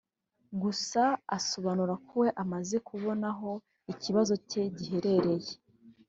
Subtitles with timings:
[0.61, 1.01] gusa
[1.37, 3.51] asobanura ko we amaze kubona aho
[3.93, 5.51] ikibazo cye giherereye